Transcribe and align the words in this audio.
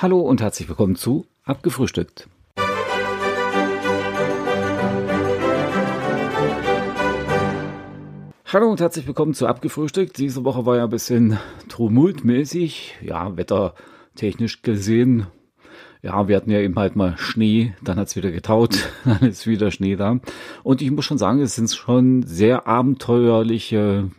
Hallo 0.00 0.20
und 0.20 0.40
herzlich 0.40 0.68
willkommen 0.68 0.94
zu 0.94 1.26
Abgefrühstückt. 1.42 2.28
Hallo 8.46 8.70
und 8.70 8.80
herzlich 8.80 9.08
willkommen 9.08 9.34
zu 9.34 9.48
Abgefrühstückt. 9.48 10.16
Diese 10.18 10.44
Woche 10.44 10.64
war 10.64 10.76
ja 10.76 10.84
ein 10.84 10.90
bisschen 10.90 11.40
tumultmäßig, 11.68 12.98
ja, 13.00 13.36
wettertechnisch 13.36 14.62
gesehen. 14.62 15.26
Ja, 16.00 16.28
wir 16.28 16.36
hatten 16.36 16.52
ja 16.52 16.60
eben 16.60 16.76
halt 16.76 16.94
mal 16.94 17.18
Schnee, 17.18 17.74
dann 17.82 17.98
hat's 17.98 18.14
wieder 18.14 18.30
getaut, 18.30 18.90
dann 19.04 19.28
ist 19.28 19.48
wieder 19.48 19.72
Schnee 19.72 19.96
da. 19.96 20.20
Und 20.62 20.80
ich 20.80 20.92
muss 20.92 21.06
schon 21.06 21.18
sagen, 21.18 21.40
es 21.40 21.56
sind 21.56 21.72
schon 21.72 22.22
sehr 22.22 22.68
abenteuerliche, 22.68 24.12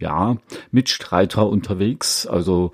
ja, 0.00 0.38
Mitstreiter 0.70 1.46
unterwegs. 1.46 2.26
Also 2.26 2.72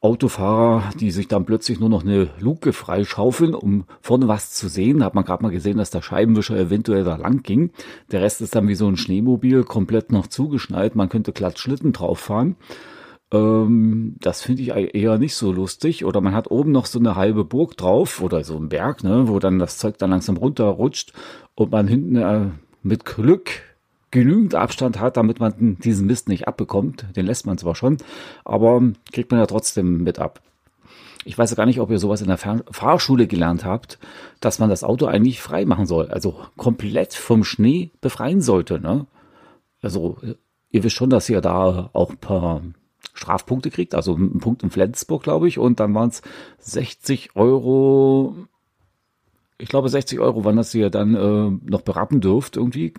Autofahrer, 0.00 0.90
die 1.00 1.10
sich 1.10 1.28
dann 1.28 1.46
plötzlich 1.46 1.80
nur 1.80 1.88
noch 1.88 2.04
eine 2.04 2.28
Luke 2.38 2.72
freischaufeln, 2.72 3.54
um 3.54 3.84
vorne 4.00 4.28
was 4.28 4.52
zu 4.52 4.68
sehen. 4.68 4.98
Da 4.98 5.06
hat 5.06 5.14
man 5.14 5.24
gerade 5.24 5.42
mal 5.42 5.50
gesehen, 5.50 5.78
dass 5.78 5.90
der 5.90 6.02
Scheibenwischer 6.02 6.56
eventuell 6.56 7.04
da 7.04 7.16
lang 7.16 7.42
ging. 7.42 7.70
Der 8.12 8.22
Rest 8.22 8.40
ist 8.40 8.54
dann 8.54 8.68
wie 8.68 8.74
so 8.74 8.86
ein 8.86 8.96
Schneemobil 8.96 9.64
komplett 9.64 10.12
noch 10.12 10.26
zugeschnallt. 10.26 10.94
Man 10.94 11.08
könnte 11.08 11.32
glatt 11.32 11.58
Schlitten 11.58 11.92
drauf 11.92 12.18
fahren. 12.20 12.56
Ähm, 13.32 14.16
das 14.20 14.42
finde 14.42 14.62
ich 14.62 14.68
eher 14.68 15.18
nicht 15.18 15.34
so 15.34 15.52
lustig. 15.52 16.04
Oder 16.04 16.20
man 16.20 16.34
hat 16.34 16.50
oben 16.50 16.72
noch 16.72 16.86
so 16.86 16.98
eine 16.98 17.16
halbe 17.16 17.44
Burg 17.44 17.76
drauf 17.76 18.20
oder 18.22 18.44
so 18.44 18.56
ein 18.56 18.68
Berg, 18.68 19.02
ne, 19.02 19.28
wo 19.28 19.38
dann 19.38 19.58
das 19.58 19.78
Zeug 19.78 19.98
dann 19.98 20.10
langsam 20.10 20.36
runterrutscht 20.36 21.12
und 21.54 21.72
man 21.72 21.88
hinten 21.88 22.16
äh, 22.16 22.50
mit 22.82 23.04
Glück 23.04 23.75
genügend 24.10 24.54
Abstand 24.54 25.00
hat, 25.00 25.16
damit 25.16 25.40
man 25.40 25.78
diesen 25.78 26.06
Mist 26.06 26.28
nicht 26.28 26.48
abbekommt. 26.48 27.06
Den 27.16 27.26
lässt 27.26 27.46
man 27.46 27.58
zwar 27.58 27.74
schon, 27.74 27.98
aber 28.44 28.82
kriegt 29.12 29.30
man 29.30 29.40
ja 29.40 29.46
trotzdem 29.46 30.02
mit 30.02 30.18
ab. 30.18 30.40
Ich 31.24 31.36
weiß 31.36 31.50
ja 31.50 31.56
gar 31.56 31.66
nicht, 31.66 31.80
ob 31.80 31.90
ihr 31.90 31.98
sowas 31.98 32.22
in 32.22 32.28
der 32.28 32.38
Fahrschule 32.38 33.26
gelernt 33.26 33.64
habt, 33.64 33.98
dass 34.40 34.60
man 34.60 34.70
das 34.70 34.84
Auto 34.84 35.06
eigentlich 35.06 35.40
frei 35.40 35.64
machen 35.64 35.86
soll, 35.86 36.08
also 36.08 36.36
komplett 36.56 37.14
vom 37.14 37.42
Schnee 37.42 37.90
befreien 38.00 38.40
sollte. 38.40 38.78
Ne? 38.80 39.06
Also 39.82 40.18
ihr 40.70 40.84
wisst 40.84 40.94
schon, 40.94 41.10
dass 41.10 41.28
ihr 41.28 41.40
da 41.40 41.90
auch 41.92 42.10
ein 42.10 42.18
paar 42.18 42.62
Strafpunkte 43.12 43.70
kriegt, 43.70 43.94
also 43.94 44.14
einen 44.14 44.38
Punkt 44.38 44.62
in 44.62 44.70
Flensburg, 44.70 45.24
glaube 45.24 45.48
ich, 45.48 45.58
und 45.58 45.80
dann 45.80 45.94
waren 45.94 46.10
es 46.10 46.22
60 46.58 47.34
Euro. 47.34 48.36
Ich 49.58 49.68
glaube, 49.68 49.88
60 49.88 50.20
Euro 50.20 50.44
waren 50.44 50.56
das, 50.56 50.70
die 50.70 50.80
ihr 50.80 50.90
dann 50.90 51.14
äh, 51.14 51.70
noch 51.70 51.82
berappen 51.82 52.20
dürft 52.20 52.56
irgendwie. 52.56 52.92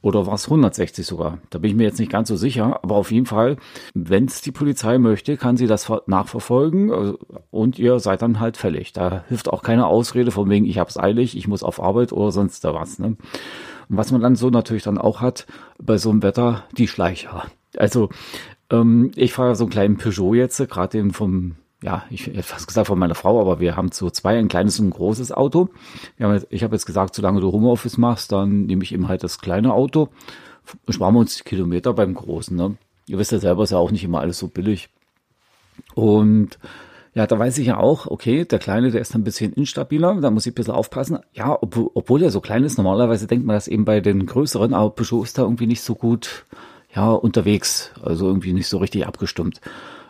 Oder 0.00 0.26
war 0.26 0.34
es 0.34 0.44
160 0.44 1.04
sogar? 1.04 1.38
Da 1.50 1.58
bin 1.58 1.70
ich 1.70 1.76
mir 1.76 1.82
jetzt 1.82 1.98
nicht 1.98 2.12
ganz 2.12 2.28
so 2.28 2.36
sicher. 2.36 2.80
Aber 2.82 2.94
auf 2.94 3.10
jeden 3.10 3.26
Fall, 3.26 3.56
wenn 3.94 4.26
es 4.26 4.40
die 4.40 4.52
Polizei 4.52 4.98
möchte, 4.98 5.36
kann 5.36 5.56
sie 5.56 5.66
das 5.66 5.90
nachverfolgen 6.06 6.90
äh, 6.90 7.14
und 7.50 7.78
ihr 7.78 7.98
seid 7.98 8.22
dann 8.22 8.38
halt 8.38 8.56
fällig. 8.56 8.92
Da 8.92 9.24
hilft 9.28 9.48
auch 9.48 9.62
keine 9.62 9.86
Ausrede 9.86 10.30
von 10.30 10.48
wegen, 10.48 10.66
ich 10.66 10.78
hab's 10.78 10.98
eilig, 10.98 11.36
ich 11.36 11.48
muss 11.48 11.64
auf 11.64 11.82
Arbeit 11.82 12.12
oder 12.12 12.30
sonst 12.30 12.64
da 12.64 12.74
was. 12.74 13.00
Ne? 13.00 13.16
Und 13.88 13.96
was 13.96 14.12
man 14.12 14.20
dann 14.20 14.36
so 14.36 14.50
natürlich 14.50 14.84
dann 14.84 14.98
auch 14.98 15.20
hat 15.20 15.46
bei 15.82 15.98
so 15.98 16.10
einem 16.10 16.22
Wetter, 16.22 16.64
die 16.76 16.86
Schleicher. 16.86 17.46
Also 17.76 18.08
ähm, 18.70 19.10
ich 19.16 19.32
fahre 19.32 19.56
so 19.56 19.64
einen 19.64 19.70
kleinen 19.70 19.96
Peugeot 19.96 20.34
jetzt, 20.34 20.58
gerade 20.68 20.98
den 20.98 21.10
vom 21.10 21.56
ja, 21.82 22.04
ich 22.10 22.26
hätte 22.26 22.42
fast 22.42 22.66
gesagt 22.66 22.88
von 22.88 22.98
meiner 22.98 23.14
Frau, 23.14 23.40
aber 23.40 23.60
wir 23.60 23.76
haben 23.76 23.92
zu 23.92 24.10
zwei 24.10 24.36
ein 24.38 24.48
kleines 24.48 24.80
und 24.80 24.88
ein 24.88 24.90
großes 24.90 25.30
Auto. 25.32 25.68
Haben, 26.18 26.42
ich 26.50 26.64
habe 26.64 26.74
jetzt 26.74 26.86
gesagt, 26.86 27.14
solange 27.14 27.40
du 27.40 27.52
Homeoffice 27.52 27.98
machst, 27.98 28.32
dann 28.32 28.66
nehme 28.66 28.82
ich 28.82 28.92
eben 28.92 29.08
halt 29.08 29.22
das 29.22 29.38
kleine 29.38 29.72
Auto. 29.72 30.08
Sparen 30.88 31.14
wir 31.14 31.20
uns 31.20 31.36
die 31.36 31.44
Kilometer 31.44 31.94
beim 31.94 32.14
großen. 32.14 32.56
Ne? 32.56 32.76
Ihr 33.06 33.18
wisst 33.18 33.32
ja 33.32 33.38
selber, 33.38 33.62
ist 33.62 33.70
ja 33.70 33.78
auch 33.78 33.92
nicht 33.92 34.04
immer 34.04 34.20
alles 34.20 34.38
so 34.38 34.48
billig. 34.48 34.88
Und 35.94 36.58
ja, 37.14 37.26
da 37.26 37.38
weiß 37.38 37.58
ich 37.58 37.68
ja 37.68 37.78
auch, 37.78 38.06
okay, 38.06 38.44
der 38.44 38.58
Kleine, 38.58 38.90
der 38.90 39.00
ist 39.00 39.14
ein 39.14 39.24
bisschen 39.24 39.52
instabiler, 39.52 40.20
da 40.20 40.30
muss 40.30 40.46
ich 40.46 40.52
ein 40.52 40.54
bisschen 40.54 40.74
aufpassen. 40.74 41.18
Ja, 41.32 41.56
obwohl, 41.60 41.90
obwohl 41.94 42.22
er 42.22 42.30
so 42.30 42.40
klein 42.40 42.64
ist, 42.64 42.76
normalerweise 42.76 43.26
denkt 43.26 43.46
man 43.46 43.54
das 43.54 43.68
eben 43.68 43.84
bei 43.84 44.00
den 44.00 44.26
größeren, 44.26 44.74
aber 44.74 44.90
Peugeot 44.90 45.24
ist 45.24 45.38
da 45.38 45.42
irgendwie 45.42 45.66
nicht 45.66 45.82
so 45.82 45.94
gut, 45.94 46.44
ja, 46.94 47.10
unterwegs, 47.10 47.92
also 48.02 48.26
irgendwie 48.26 48.52
nicht 48.52 48.68
so 48.68 48.78
richtig 48.78 49.06
abgestimmt. 49.06 49.60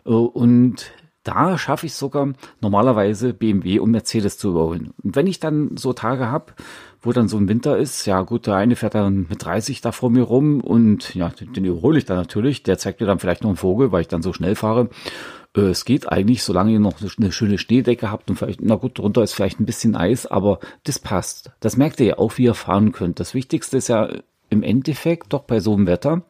Und 0.05 0.93
da 1.25 1.59
schaffe 1.59 1.87
ich 1.87 1.95
sogar 1.95 2.33
normalerweise 2.61 3.35
BMW 3.35 3.79
und 3.81 3.91
Mercedes 3.91 4.39
zu 4.39 4.51
überholen. 4.51 4.93
Und 5.03 5.17
wenn 5.17 5.27
ich 5.27 5.41
dann 5.41 5.77
so 5.77 5.93
Tage 5.93 6.31
habe, 6.31 6.53
wo 7.01 7.13
dann 7.13 7.29
so 7.29 7.37
ein 7.37 7.49
Winter 7.49 7.77
ist, 7.77 8.07
ja 8.07 8.23
gut, 8.23 8.47
der 8.47 8.57
eine 8.57 8.77
fährt 8.77 8.95
dann 8.95 9.27
mit 9.29 9.45
30 9.45 9.81
da 9.81 9.93
vor 9.93 10.11
mir 10.11 10.23
rum 10.23 10.61
und 10.61 11.15
ja, 11.15 11.29
den 11.29 11.65
überhole 11.65 11.99
ich 11.99 12.05
dann 12.05 12.17
natürlich. 12.17 12.63
Der 12.63 12.79
zeigt 12.79 13.01
mir 13.01 13.07
dann 13.07 13.19
vielleicht 13.19 13.43
noch 13.43 13.51
einen 13.51 13.57
Vogel, 13.57 13.93
weil 13.93 14.01
ich 14.01 14.09
dann 14.09 14.23
so 14.23 14.33
schnell 14.33 14.57
fahre. 14.57 14.89
Äh, 15.57 15.61
es 15.61 15.85
geht 15.85 16.11
eigentlich, 16.11 16.43
solange 16.43 16.73
ihr 16.73 16.81
noch 16.81 16.95
eine 17.19 17.33
schöne 17.33 17.59
Schneedecke 17.59 18.11
habt 18.11 18.31
und 18.31 18.37
vielleicht, 18.37 18.61
na 18.63 18.77
gut, 18.77 18.99
drunter 18.99 19.23
ist 19.23 19.35
vielleicht 19.35 19.61
ein 19.61 19.67
bisschen 19.67 19.97
Eis, 19.97 20.27
aber 20.27 20.61
das 20.85 20.99
passt. 20.99 21.53
Das 21.61 21.77
merkt 21.77 22.01
ihr 22.01 22.07
ja 22.07 22.19
auch, 22.19 22.39
wie 22.39 22.45
ihr 22.45 22.55
fahren 22.55 22.93
könnt. 22.93 23.21
Das 23.21 23.35
Wichtigste 23.35 23.77
ist 23.77 23.89
ja 23.89 24.09
im 24.51 24.63
Endeffekt 24.63 25.33
doch 25.33 25.43
bei 25.43 25.61
so 25.61 25.75
einem 25.75 25.87
Wetter, 25.87 26.23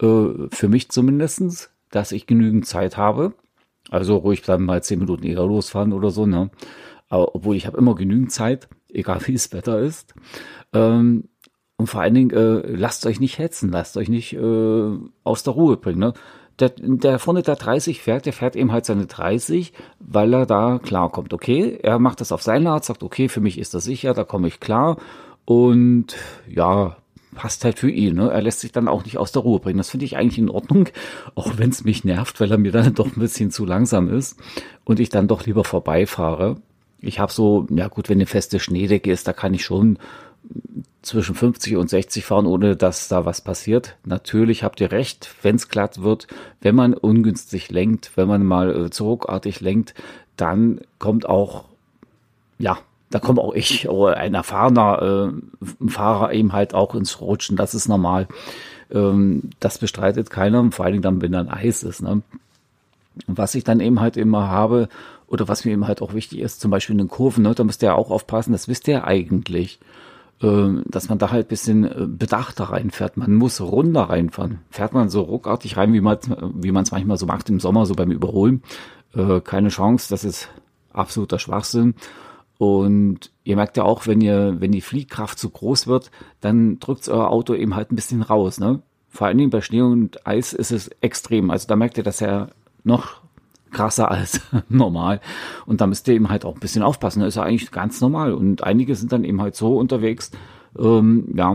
äh, 0.00 0.48
für 0.50 0.68
mich 0.68 0.90
zumindestens, 0.90 1.70
dass 1.90 2.12
ich 2.12 2.26
genügend 2.26 2.66
Zeit 2.66 2.96
habe, 2.96 3.34
also 3.90 4.16
ruhig 4.16 4.42
dann 4.42 4.64
mal 4.64 4.82
zehn 4.82 4.98
Minuten 4.98 5.24
eher 5.24 5.44
losfahren 5.44 5.92
oder 5.92 6.10
so, 6.10 6.26
ne? 6.26 6.50
Aber, 7.08 7.34
obwohl 7.34 7.56
ich 7.56 7.66
habe 7.66 7.78
immer 7.78 7.94
genügend 7.94 8.32
Zeit, 8.32 8.68
egal 8.92 9.20
wie 9.26 9.32
das 9.32 9.52
Wetter 9.52 9.80
ist. 9.80 10.14
Ähm, 10.72 11.24
und 11.76 11.86
vor 11.86 12.00
allen 12.00 12.14
Dingen, 12.14 12.30
äh, 12.30 12.66
lasst 12.66 13.06
euch 13.06 13.20
nicht 13.20 13.38
hetzen, 13.38 13.70
lasst 13.70 13.96
euch 13.96 14.08
nicht 14.08 14.34
äh, 14.34 14.98
aus 15.24 15.42
der 15.44 15.52
Ruhe 15.54 15.76
bringen. 15.76 16.00
Ne? 16.00 16.12
Der, 16.58 16.70
der 16.76 17.20
vorne 17.20 17.42
der 17.42 17.54
30 17.54 18.02
fährt, 18.02 18.26
der 18.26 18.32
fährt 18.32 18.56
eben 18.56 18.72
halt 18.72 18.84
seine 18.84 19.06
30, 19.06 19.72
weil 20.00 20.34
er 20.34 20.44
da 20.44 20.80
klarkommt. 20.82 21.32
Okay, 21.32 21.78
er 21.80 22.00
macht 22.00 22.20
das 22.20 22.32
auf 22.32 22.42
seine 22.42 22.70
Art, 22.70 22.84
sagt, 22.84 23.04
okay, 23.04 23.28
für 23.28 23.40
mich 23.40 23.58
ist 23.58 23.74
das 23.74 23.84
sicher, 23.84 24.12
da 24.12 24.24
komme 24.24 24.48
ich 24.48 24.58
klar. 24.58 24.96
Und 25.44 26.16
ja, 26.48 26.96
passt 27.38 27.64
halt 27.64 27.78
für 27.78 27.88
ihn. 27.90 28.16
Ne? 28.16 28.30
Er 28.30 28.42
lässt 28.42 28.58
sich 28.58 28.72
dann 28.72 28.88
auch 28.88 29.04
nicht 29.04 29.16
aus 29.16 29.30
der 29.30 29.42
Ruhe 29.42 29.60
bringen. 29.60 29.78
Das 29.78 29.90
finde 29.90 30.04
ich 30.04 30.16
eigentlich 30.16 30.38
in 30.38 30.50
Ordnung, 30.50 30.88
auch 31.36 31.56
wenn 31.56 31.70
es 31.70 31.84
mich 31.84 32.04
nervt, 32.04 32.40
weil 32.40 32.50
er 32.50 32.58
mir 32.58 32.72
dann 32.72 32.94
doch 32.94 33.06
ein 33.06 33.20
bisschen 33.20 33.52
zu 33.52 33.64
langsam 33.64 34.12
ist 34.12 34.36
und 34.84 34.98
ich 34.98 35.08
dann 35.08 35.28
doch 35.28 35.46
lieber 35.46 35.62
vorbeifahre. 35.62 36.56
Ich 37.00 37.20
habe 37.20 37.32
so, 37.32 37.68
ja 37.70 37.86
gut, 37.86 38.08
wenn 38.08 38.18
eine 38.18 38.26
feste 38.26 38.58
Schneedecke 38.58 39.12
ist, 39.12 39.28
da 39.28 39.32
kann 39.32 39.54
ich 39.54 39.64
schon 39.64 40.00
zwischen 41.02 41.36
50 41.36 41.76
und 41.76 41.88
60 41.88 42.24
fahren, 42.24 42.46
ohne 42.46 42.74
dass 42.74 43.06
da 43.06 43.24
was 43.24 43.40
passiert. 43.40 43.96
Natürlich 44.04 44.64
habt 44.64 44.80
ihr 44.80 44.90
recht, 44.90 45.32
wenn 45.42 45.54
es 45.54 45.68
glatt 45.68 46.02
wird, 46.02 46.26
wenn 46.60 46.74
man 46.74 46.92
ungünstig 46.92 47.70
lenkt, 47.70 48.16
wenn 48.16 48.26
man 48.26 48.44
mal 48.44 48.86
äh, 48.86 48.90
zurückartig 48.90 49.60
lenkt, 49.60 49.94
dann 50.36 50.80
kommt 50.98 51.28
auch 51.28 51.66
ja 52.58 52.78
da 53.10 53.18
komme 53.18 53.40
auch 53.40 53.54
ich 53.54 53.88
oder 53.88 54.16
ein 54.16 54.34
erfahrener 54.34 55.32
äh, 55.32 55.88
Fahrer 55.88 56.32
eben 56.32 56.52
halt 56.52 56.74
auch 56.74 56.94
ins 56.94 57.20
Rutschen. 57.20 57.56
Das 57.56 57.74
ist 57.74 57.88
normal. 57.88 58.28
Ähm, 58.90 59.50
das 59.60 59.78
bestreitet 59.78 60.30
keiner, 60.30 60.70
vor 60.72 60.84
allen 60.84 60.92
Dingen 60.92 61.02
dann, 61.02 61.22
wenn 61.22 61.32
dann 61.32 61.48
Eis 61.48 61.82
ist. 61.82 62.02
Ne? 62.02 62.22
Was 63.26 63.54
ich 63.54 63.64
dann 63.64 63.80
eben 63.80 64.00
halt 64.00 64.16
immer 64.16 64.48
habe, 64.48 64.88
oder 65.28 65.46
was 65.46 65.64
mir 65.64 65.72
eben 65.72 65.86
halt 65.86 66.02
auch 66.02 66.14
wichtig 66.14 66.40
ist, 66.40 66.60
zum 66.60 66.70
Beispiel 66.70 66.94
in 66.94 66.98
den 66.98 67.08
Kurven, 67.08 67.42
ne, 67.42 67.54
da 67.54 67.62
müsst 67.62 67.82
ihr 67.82 67.94
auch 67.94 68.10
aufpassen, 68.10 68.52
das 68.52 68.66
wisst 68.66 68.88
ihr 68.88 69.04
eigentlich, 69.04 69.78
äh, 70.42 70.68
dass 70.86 71.08
man 71.08 71.18
da 71.18 71.30
halt 71.30 71.48
bisschen 71.48 71.84
äh, 71.84 72.06
bedachter 72.06 72.64
reinfährt. 72.64 73.16
Man 73.16 73.34
muss 73.34 73.60
runder 73.60 74.04
reinfahren. 74.04 74.60
Fährt 74.70 74.94
man 74.94 75.10
so 75.10 75.22
ruckartig 75.22 75.76
rein, 75.76 75.92
wie 75.92 76.00
man 76.00 76.18
wie 76.54 76.72
man 76.72 76.84
es 76.84 76.92
manchmal 76.92 77.18
so 77.18 77.26
macht 77.26 77.50
im 77.50 77.60
Sommer, 77.60 77.86
so 77.86 77.94
beim 77.94 78.10
Überholen, 78.10 78.62
äh, 79.14 79.40
keine 79.40 79.68
Chance, 79.68 80.08
das 80.10 80.24
ist 80.24 80.48
absoluter 80.92 81.38
Schwachsinn. 81.38 81.94
Und 82.58 83.30
ihr 83.44 83.56
merkt 83.56 83.76
ja 83.76 83.84
auch, 83.84 84.06
wenn 84.06 84.20
ihr, 84.20 84.56
wenn 84.58 84.72
die 84.72 84.80
Fliehkraft 84.80 85.38
zu 85.38 85.48
groß 85.48 85.86
wird, 85.86 86.10
dann 86.40 86.80
drückt 86.80 87.08
euer 87.08 87.30
Auto 87.30 87.54
eben 87.54 87.76
halt 87.76 87.92
ein 87.92 87.96
bisschen 87.96 88.22
raus, 88.22 88.58
ne? 88.58 88.82
Vor 89.08 89.26
allen 89.26 89.38
Dingen 89.38 89.50
bei 89.50 89.62
Schnee 89.62 89.80
und 89.80 90.26
Eis 90.26 90.52
ist 90.52 90.70
es 90.70 90.88
extrem. 91.00 91.50
Also 91.50 91.66
da 91.66 91.76
merkt 91.76 91.96
ihr 91.96 92.04
das 92.04 92.20
ja 92.20 92.48
noch 92.84 93.22
krasser 93.70 94.10
als 94.10 94.40
normal. 94.68 95.20
Und 95.66 95.80
da 95.80 95.86
müsst 95.86 96.08
ihr 96.08 96.14
eben 96.14 96.28
halt 96.28 96.44
auch 96.44 96.54
ein 96.54 96.60
bisschen 96.60 96.82
aufpassen. 96.82 97.20
Das 97.20 97.28
ist 97.28 97.34
ja 97.36 97.42
eigentlich 97.42 97.70
ganz 97.70 98.00
normal. 98.00 98.34
Und 98.34 98.64
einige 98.64 98.94
sind 98.96 99.12
dann 99.12 99.24
eben 99.24 99.40
halt 99.40 99.56
so 99.56 99.76
unterwegs, 99.76 100.30
ähm, 100.78 101.32
ja, 101.34 101.54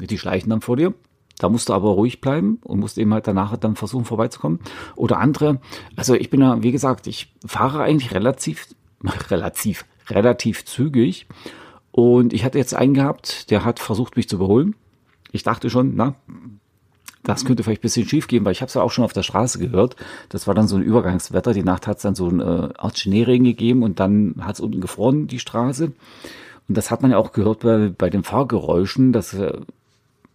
die 0.00 0.18
schleichen 0.18 0.50
dann 0.50 0.60
vor 0.60 0.76
dir. 0.76 0.92
Da 1.38 1.48
musst 1.48 1.68
du 1.68 1.72
aber 1.72 1.90
ruhig 1.90 2.20
bleiben 2.20 2.58
und 2.62 2.78
musst 2.78 2.98
eben 2.98 3.12
halt 3.12 3.26
danach 3.26 3.56
dann 3.56 3.74
versuchen 3.74 4.04
vorbeizukommen. 4.04 4.60
Oder 4.94 5.18
andere, 5.18 5.60
also 5.96 6.14
ich 6.14 6.30
bin 6.30 6.40
ja, 6.40 6.62
wie 6.62 6.72
gesagt, 6.72 7.06
ich 7.06 7.34
fahre 7.44 7.82
eigentlich 7.82 8.14
relativ, 8.14 8.68
relativ, 9.30 9.84
relativ 10.08 10.64
zügig. 10.64 11.26
Und 11.90 12.32
ich 12.32 12.44
hatte 12.44 12.58
jetzt 12.58 12.74
einen 12.74 12.94
gehabt, 12.94 13.50
der 13.50 13.64
hat 13.64 13.78
versucht, 13.78 14.16
mich 14.16 14.28
zu 14.28 14.36
überholen. 14.36 14.74
Ich 15.30 15.42
dachte 15.42 15.70
schon, 15.70 15.94
na, 15.94 16.14
das 17.22 17.44
könnte 17.44 17.62
vielleicht 17.62 17.80
ein 17.80 17.82
bisschen 17.82 18.08
schief 18.08 18.26
gehen, 18.26 18.44
weil 18.44 18.52
ich 18.52 18.62
habe 18.62 18.68
es 18.68 18.74
ja 18.74 18.82
auch 18.82 18.90
schon 18.90 19.04
auf 19.04 19.12
der 19.12 19.22
Straße 19.22 19.58
gehört. 19.58 19.96
Das 20.28 20.46
war 20.46 20.54
dann 20.54 20.66
so 20.66 20.76
ein 20.76 20.82
Übergangswetter. 20.82 21.52
Die 21.52 21.62
Nacht 21.62 21.86
hat 21.86 21.98
es 21.98 22.02
dann 22.02 22.14
so 22.14 22.28
eine 22.28 22.72
äh, 22.74 22.78
Art 22.80 22.98
Schneeregen 22.98 23.44
gegeben 23.44 23.82
und 23.82 24.00
dann 24.00 24.34
hat 24.40 24.56
es 24.56 24.60
unten 24.60 24.80
gefroren, 24.80 25.28
die 25.28 25.38
Straße. 25.38 25.92
Und 26.68 26.76
das 26.76 26.90
hat 26.90 27.02
man 27.02 27.12
ja 27.12 27.18
auch 27.18 27.32
gehört 27.32 27.60
bei, 27.60 27.92
bei 27.96 28.10
den 28.10 28.24
Fahrgeräuschen. 28.24 29.12
dass 29.12 29.34
äh, 29.34 29.52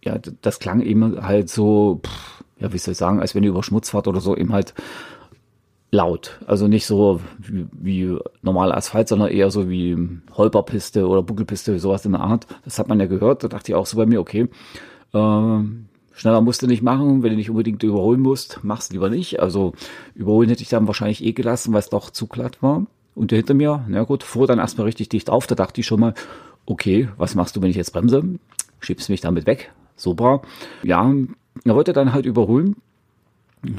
ja, 0.02 0.16
das 0.42 0.60
klang 0.60 0.80
eben 0.80 1.26
halt 1.26 1.50
so, 1.50 2.00
pff, 2.06 2.44
ja, 2.60 2.72
wie 2.72 2.78
soll 2.78 2.92
ich 2.92 2.98
sagen, 2.98 3.20
als 3.20 3.34
wenn 3.34 3.42
ihr 3.42 3.50
über 3.50 3.62
Schmutz 3.62 3.90
fahrt 3.90 4.08
oder 4.08 4.20
so, 4.20 4.36
eben 4.36 4.52
halt 4.52 4.74
laut. 5.90 6.38
Also 6.46 6.68
nicht 6.68 6.86
so 6.86 7.20
wie, 7.38 7.66
wie 7.72 8.18
normaler 8.42 8.76
Asphalt, 8.76 9.08
sondern 9.08 9.30
eher 9.30 9.50
so 9.50 9.68
wie 9.68 9.96
Holperpiste 10.34 11.06
oder 11.06 11.22
Buckelpiste, 11.22 11.78
sowas 11.78 12.04
in 12.04 12.12
der 12.12 12.20
Art. 12.20 12.46
Das 12.64 12.78
hat 12.78 12.88
man 12.88 13.00
ja 13.00 13.06
gehört. 13.06 13.44
Da 13.44 13.48
dachte 13.48 13.72
ich 13.72 13.74
auch 13.74 13.86
so 13.86 13.96
bei 13.96 14.06
mir, 14.06 14.20
okay, 14.20 14.48
äh, 15.14 15.58
schneller 16.12 16.40
musst 16.42 16.62
du 16.62 16.66
nicht 16.66 16.82
machen. 16.82 17.22
Wenn 17.22 17.30
du 17.30 17.36
nicht 17.36 17.50
unbedingt 17.50 17.82
überholen 17.82 18.20
musst, 18.20 18.60
mach's 18.62 18.90
lieber 18.90 19.08
nicht. 19.08 19.40
Also 19.40 19.72
überholen 20.14 20.48
hätte 20.48 20.62
ich 20.62 20.68
dann 20.68 20.86
wahrscheinlich 20.86 21.24
eh 21.24 21.32
gelassen, 21.32 21.72
weil 21.72 21.80
es 21.80 21.90
doch 21.90 22.10
zu 22.10 22.26
glatt 22.26 22.62
war. 22.62 22.86
Und 23.14 23.30
der 23.30 23.38
hinter 23.38 23.54
mir, 23.54 23.84
na 23.88 24.04
gut, 24.04 24.22
fuhr 24.22 24.46
dann 24.46 24.58
erstmal 24.58 24.84
richtig 24.84 25.08
dicht 25.08 25.30
auf. 25.30 25.46
Da 25.46 25.54
dachte 25.54 25.80
ich 25.80 25.86
schon 25.86 26.00
mal, 26.00 26.14
okay, 26.66 27.08
was 27.16 27.34
machst 27.34 27.56
du, 27.56 27.62
wenn 27.62 27.70
ich 27.70 27.76
jetzt 27.76 27.92
bremse? 27.92 28.22
Schiebst 28.80 29.08
mich 29.08 29.22
damit 29.22 29.46
weg. 29.46 29.72
Super. 29.96 30.42
Ja, 30.84 31.12
er 31.64 31.74
wollte 31.74 31.92
dann 31.92 32.12
halt 32.12 32.26
überholen 32.26 32.76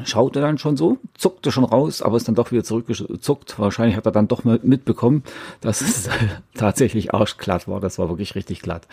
schaute 0.04 0.42
dann 0.42 0.58
schon 0.58 0.78
so, 0.78 0.98
zuckte 1.16 1.52
schon 1.52 1.64
raus, 1.64 2.02
aber 2.02 2.18
ist 2.18 2.28
dann 2.28 2.36
doch 2.36 2.52
wieder 2.52 2.64
zurückgezuckt. 2.64 3.60
Wahrscheinlich 3.60 3.96
hat 3.96 4.06
er 4.06 4.12
dann 4.12 4.28
doch 4.28 4.44
mal 4.44 4.60
mitbekommen, 4.64 5.24
dass 5.62 5.81
es 5.81 6.10
tatsächlich 6.56 7.14
arschglatt 7.14 7.68
war. 7.68 7.80
Das 7.80 8.00
war 8.00 8.10
wirklich 8.10 8.36
richtig 8.36 8.62
glatt. 8.62 8.88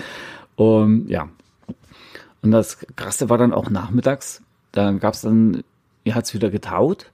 Und 0.54 1.08
ja. 1.08 1.28
Und 2.42 2.50
das 2.52 2.78
Krasse 2.94 3.28
war 3.28 3.38
dann 3.38 3.52
auch 3.52 3.70
nachmittags. 3.70 4.42
Da 4.72 4.92
gab 4.92 5.14
es 5.14 5.22
dann, 5.22 5.64
er 6.04 6.14
hat 6.14 6.26
es 6.26 6.34
wieder 6.34 6.50
getaut 6.50 7.10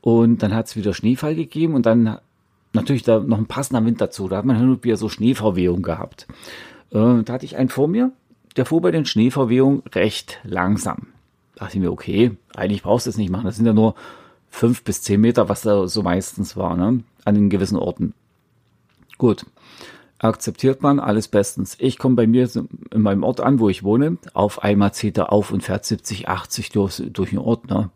und 0.00 0.42
dann 0.42 0.54
hat 0.54 0.66
es 0.66 0.76
wieder 0.76 0.94
Schneefall 0.94 1.34
gegeben 1.34 1.74
und 1.74 1.86
dann 1.86 2.18
natürlich 2.72 3.02
da 3.02 3.18
noch 3.18 3.38
ein 3.38 3.46
passender 3.46 3.84
Wind 3.84 4.00
dazu. 4.00 4.28
Da 4.28 4.36
hat 4.36 4.44
man 4.44 4.56
hin 4.56 4.68
und 4.68 4.84
wieder 4.84 4.96
so 4.96 5.08
Schneeverwehung 5.08 5.82
gehabt. 5.82 6.28
Äh, 6.90 7.22
da 7.24 7.32
hatte 7.32 7.44
ich 7.44 7.56
einen 7.56 7.70
vor 7.70 7.88
mir, 7.88 8.12
der 8.56 8.66
fuhr 8.66 8.80
bei 8.80 8.92
den 8.92 9.04
Schneeverwehungen 9.04 9.82
recht 9.94 10.38
langsam 10.44 11.08
dachte 11.56 11.76
ich 11.76 11.82
mir, 11.82 11.90
okay, 11.90 12.36
eigentlich 12.54 12.82
brauchst 12.82 13.06
du 13.06 13.10
es 13.10 13.16
nicht 13.16 13.30
machen. 13.30 13.46
Das 13.46 13.56
sind 13.56 13.66
ja 13.66 13.72
nur 13.72 13.94
fünf 14.48 14.84
bis 14.84 15.02
zehn 15.02 15.20
Meter, 15.20 15.48
was 15.48 15.62
da 15.62 15.88
so 15.88 16.02
meistens 16.02 16.56
war, 16.56 16.76
ne? 16.76 17.02
An 17.24 17.34
den 17.34 17.50
gewissen 17.50 17.76
Orten. 17.76 18.14
Gut. 19.18 19.44
Akzeptiert 20.18 20.80
man, 20.82 21.00
alles 21.00 21.28
bestens. 21.28 21.76
Ich 21.78 21.98
komme 21.98 22.14
bei 22.14 22.26
mir 22.26 22.48
in 22.90 23.02
meinem 23.02 23.22
Ort 23.22 23.40
an, 23.40 23.58
wo 23.58 23.68
ich 23.68 23.82
wohne. 23.82 24.16
Auf 24.32 24.62
einmal 24.62 24.94
zieht 24.94 25.18
er 25.18 25.32
auf 25.32 25.50
und 25.50 25.62
fährt 25.62 25.84
70, 25.84 26.28
80 26.28 26.70
durch, 26.70 27.02
durch 27.12 27.30
den 27.30 27.38
Ort, 27.38 27.68
ne? 27.68 27.90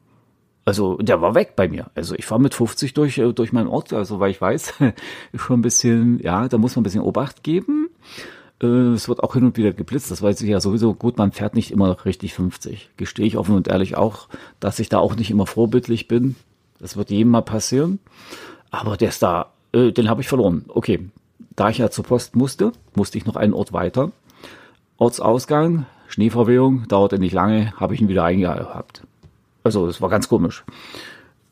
Also 0.66 0.98
der 0.98 1.22
war 1.22 1.34
weg 1.34 1.54
bei 1.56 1.68
mir. 1.68 1.90
Also 1.94 2.14
ich 2.14 2.26
fahre 2.26 2.40
mit 2.40 2.54
50 2.54 2.92
durch, 2.92 3.18
äh, 3.18 3.32
durch 3.32 3.52
meinen 3.52 3.68
Ort, 3.68 3.92
also 3.92 4.20
weil 4.20 4.30
ich 4.30 4.40
weiß, 4.40 4.74
schon 5.34 5.60
ein 5.60 5.62
bisschen, 5.62 6.20
ja, 6.20 6.48
da 6.48 6.58
muss 6.58 6.76
man 6.76 6.82
ein 6.82 6.84
bisschen 6.84 7.00
Obacht 7.00 7.42
geben. 7.42 7.88
Äh, 8.62 8.66
es 8.66 9.08
wird 9.08 9.22
auch 9.22 9.34
hin 9.34 9.44
und 9.44 9.56
wieder 9.56 9.72
geblitzt, 9.72 10.10
das 10.10 10.22
weiß 10.22 10.40
ich 10.42 10.48
ja 10.48 10.60
sowieso 10.60 10.94
gut, 10.94 11.18
man 11.18 11.32
fährt 11.32 11.54
nicht 11.54 11.70
immer 11.70 12.04
richtig 12.04 12.34
50. 12.34 12.90
Gestehe 12.96 13.26
ich 13.26 13.36
offen 13.36 13.54
und 13.54 13.68
ehrlich 13.68 13.96
auch, 13.96 14.28
dass 14.60 14.78
ich 14.78 14.88
da 14.88 14.98
auch 14.98 15.16
nicht 15.16 15.30
immer 15.30 15.46
vorbildlich 15.46 16.08
bin. 16.08 16.36
Das 16.78 16.96
wird 16.96 17.10
jedem 17.10 17.32
mal 17.32 17.42
passieren. 17.42 17.98
Aber 18.70 18.96
der 18.96 19.08
ist 19.08 19.22
da, 19.22 19.52
äh, 19.72 19.92
den 19.92 20.08
habe 20.08 20.20
ich 20.20 20.28
verloren. 20.28 20.64
Okay, 20.68 21.08
da 21.56 21.70
ich 21.70 21.78
ja 21.78 21.90
zur 21.90 22.04
Post 22.04 22.36
musste, 22.36 22.72
musste 22.94 23.18
ich 23.18 23.26
noch 23.26 23.36
einen 23.36 23.54
Ort 23.54 23.72
weiter. 23.72 24.12
Ortsausgang, 24.96 25.86
Schneeverwehung, 26.08 26.86
dauerte 26.88 27.18
nicht 27.18 27.32
lange, 27.32 27.72
habe 27.78 27.94
ich 27.94 28.00
ihn 28.00 28.08
wieder 28.08 28.24
eingehabt. 28.24 29.02
Also, 29.62 29.86
es 29.86 30.00
war 30.00 30.08
ganz 30.08 30.28
komisch. 30.28 30.64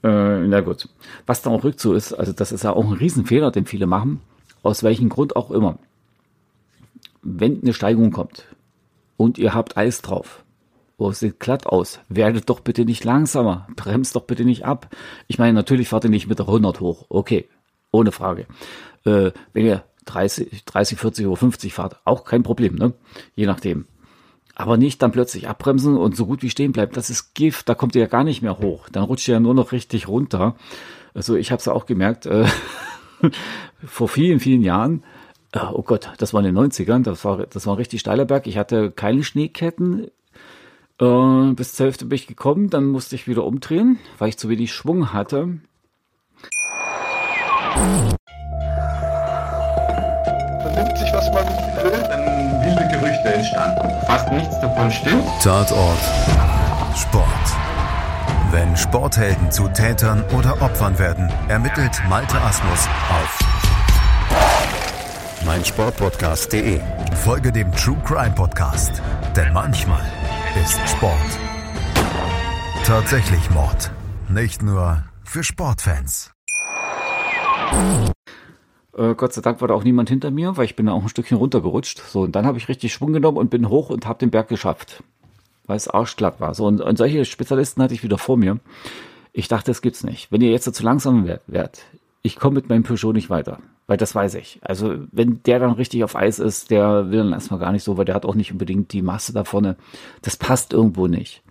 Äh, 0.03 0.47
na 0.47 0.61
gut. 0.61 0.89
Was 1.27 1.43
dann 1.43 1.53
auch 1.53 1.65
rückzu 1.65 1.93
ist, 1.93 2.13
also 2.13 2.33
das 2.33 2.53
ist 2.53 2.65
ja 2.65 2.73
auch 2.73 2.85
ein 2.85 2.93
Riesenfehler, 2.93 3.51
den 3.51 3.67
viele 3.67 3.87
machen, 3.87 4.21
aus 4.63 4.83
welchem 4.83 5.09
Grund 5.09 5.37
auch 5.37 5.51
immer 5.51 5.79
wenn 7.23 7.63
eine 7.63 7.73
Steigung 7.73 8.11
kommt 8.11 8.45
und 9.17 9.39
ihr 9.39 9.55
habt 9.55 9.77
Eis 9.77 10.03
drauf, 10.03 10.45
oh, 10.97 11.11
es 11.11 11.21
sieht 11.21 11.41
glatt 11.41 11.67
aus, 11.67 12.01
werdet 12.09 12.51
doch 12.51 12.61
bitte 12.61 12.85
nicht 12.85 13.05
langsamer, 13.05 13.67
bremst 13.77 14.17
doch 14.17 14.25
bitte 14.25 14.45
nicht 14.45 14.65
ab. 14.65 14.95
Ich 15.27 15.39
meine, 15.39 15.53
natürlich 15.53 15.89
fahrt 15.89 16.05
ihr 16.05 16.11
nicht 16.11 16.29
mit 16.29 16.39
der 16.39 16.47
100 16.47 16.81
hoch, 16.81 17.07
okay, 17.09 17.49
ohne 17.91 18.13
Frage. 18.13 18.47
Äh, 19.05 19.31
wenn 19.53 19.67
ihr 19.67 19.85
30, 20.07 20.65
30, 20.65 20.99
40 20.99 21.27
oder 21.27 21.37
50 21.37 21.75
fahrt, 21.75 22.01
auch 22.05 22.25
kein 22.25 22.43
Problem, 22.43 22.75
ne? 22.75 22.95
Je 23.35 23.47
nachdem. 23.47 23.87
Aber 24.55 24.77
nicht 24.77 25.03
dann 25.03 25.13
plötzlich 25.13 25.49
abbremsen 25.49 25.97
und 25.97 26.17
so 26.17 26.27
gut 26.27 26.43
wie 26.43 26.51
stehen 26.51 26.73
bleiben. 26.73 26.93
Das 26.93 27.11
ist 27.11 27.35
Gift, 27.35 27.69
da 27.69 27.75
kommt 27.75 27.95
ihr 27.95 28.03
ja 28.03 28.09
gar 28.09 28.25
nicht 28.25 28.43
mehr 28.43 28.59
hoch. 28.59 28.89
Dann 28.89 29.05
rutscht 29.05 29.29
ihr 29.29 29.35
ja 29.35 29.41
nur 29.41 29.55
noch 29.55 29.71
richtig 29.71 30.09
runter. 30.09 30.57
Also 31.15 31.37
ich 31.37 31.53
habe 31.53 31.61
es 31.61 31.69
auch 31.69 31.87
gemerkt, 31.87 32.27
äh, 32.27 32.47
vor 33.85 34.09
vielen, 34.09 34.41
vielen 34.41 34.63
Jahren, 34.63 35.05
oh 35.55 35.83
Gott, 35.83 36.11
das 36.19 36.35
war 36.35 36.45
in 36.45 36.55
den 36.55 36.59
90ern, 36.59 37.03
das 37.03 37.25
war, 37.25 37.47
das 37.47 37.67
war 37.67 37.75
ein 37.75 37.79
richtig 37.79 38.01
steiler 38.01 38.25
Berg. 38.25 38.47
Ich 38.47 38.59
hatte 38.59 38.91
keine 38.91 39.23
Schneeketten. 39.23 40.11
Äh, 41.01 41.53
bis 41.55 41.75
zur 41.75 41.87
Hälfte 41.87 42.05
bin 42.07 42.17
ich 42.17 42.27
gekommen, 42.27 42.71
dann 42.71 42.87
musste 42.87 43.15
ich 43.15 43.29
wieder 43.29 43.45
umdrehen, 43.45 43.99
weil 44.19 44.29
ich 44.29 44.39
zu 44.39 44.49
wenig 44.49 44.73
Schwung 44.73 45.13
hatte. 45.13 45.59
Vernimmt 50.61 50.99
sich, 50.99 51.13
was 51.13 51.33
man 51.33 51.47
will, 51.85 52.03
dann 52.09 52.65
wilde 52.65 52.89
Gerüchte 52.99 53.33
entstanden. 53.33 53.89
Fast 54.07 54.33
nichts 54.33 54.61
davon 54.61 54.91
stimmt. 54.91 55.25
Tatort. 55.43 55.99
Sport. 56.97 57.25
Wenn 58.51 58.77
Sporthelden 58.77 59.51
zu 59.53 59.69
Tätern 59.69 60.25
oder 60.37 60.61
Opfern 60.63 60.99
werden, 60.99 61.31
ermittelt 61.49 61.93
Malte 62.09 62.41
Asmus 62.41 62.89
auf 63.11 63.48
meinsportpodcast.de. 65.59 66.81
Folge 67.17 67.51
dem 67.51 67.73
True 67.73 68.01
Crime 68.07 68.33
Podcast, 68.33 69.03
denn 69.35 69.53
manchmal 69.53 70.05
ist 70.63 70.79
Sport 70.89 71.15
tatsächlich 72.85 73.51
Mord. 73.51 73.91
Nicht 74.29 74.63
nur 74.63 75.03
für 75.25 75.43
Sportfans. 75.43 76.31
Äh, 78.97 79.15
Gott 79.17 79.33
sei 79.33 79.41
Dank 79.41 79.61
war 79.61 79.67
da 79.67 79.75
auch 79.75 79.83
niemand 79.83 80.09
hinter 80.09 80.31
mir, 80.31 80.57
weil 80.57 80.65
ich 80.65 80.77
bin 80.77 80.87
da 80.87 80.93
auch 80.93 81.03
ein 81.03 81.09
Stückchen 81.09 81.39
runtergerutscht. 81.39 82.03
So, 82.09 82.21
und 82.21 82.37
dann 82.37 82.47
habe 82.47 82.59
ich 82.59 82.69
richtig 82.69 82.93
Schwung 82.93 83.13
genommen 83.13 83.37
und 83.37 83.51
bin 83.51 83.69
hoch 83.69 83.91
und 83.91 84.07
habe 84.07 84.21
den 84.21 84.31
Berg 84.31 84.47
geschafft, 84.47 85.03
weil 85.67 85.77
es 85.77 85.89
arschglatt 85.89 86.41
war. 86.41 86.55
So, 86.55 86.67
und, 86.67 86.81
und 86.81 86.97
solche 86.97 87.25
Spezialisten 87.25 87.83
hatte 87.83 87.95
ich 87.95 88.05
wieder 88.05 88.19
vor 88.19 88.37
mir. 88.37 88.61
Ich 89.33 89.49
dachte, 89.49 89.73
das 89.73 89.83
gibt's 89.83 90.05
nicht. 90.05 90.31
Wenn 90.31 90.41
ihr 90.41 90.53
jetzt 90.53 90.67
so 90.67 90.71
zu 90.71 90.85
langsam 90.85 91.27
werdet, 91.27 91.83
ich 92.23 92.37
komme 92.37 92.57
mit 92.57 92.69
meinem 92.69 92.83
Peugeot 92.83 93.13
nicht 93.13 93.31
weiter. 93.31 93.61
Weil 93.87 93.97
das 93.97 94.15
weiß 94.15 94.35
ich. 94.35 94.61
Also, 94.63 94.97
wenn 95.13 95.43
der 95.45 95.61
dann 95.61 95.73
richtig 95.73 96.05
auf 96.05 96.15
Eis 96.15 96.39
ist, 96.39 96.71
der 96.71 97.11
will 97.11 97.21
dann 97.21 97.33
erstmal 97.33 97.59
gar 97.59 97.73
nicht 97.73 97.85
so, 97.85 97.97
weil 97.97 98.05
der 98.05 98.15
hat 98.15 98.27
auch 98.27 98.35
nicht 98.35 98.53
unbedingt 98.53 98.93
die 98.93 99.03
Masse 99.03 99.33
da 99.33 99.45
vorne. 99.45 99.77
Das 100.21 100.37
passt 100.37 100.75
irgendwo 100.75 101.07
nicht. 101.07 101.43